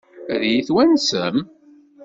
Ad 0.33 0.41
iyi-twansem? 0.45 1.35